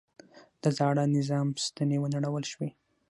د 0.61 0.63
زاړه 0.77 1.03
نظام 1.17 1.47
ستنې 1.65 1.97
ونړول 1.99 2.43
شوې. 2.51 2.69